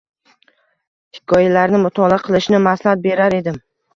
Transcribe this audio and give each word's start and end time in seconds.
Hikoyalarini 1.17 1.81
mutolaa 1.83 2.19
qilishni 2.25 2.61
maslahat 2.69 3.07
berar 3.07 3.39
edim. 3.43 3.63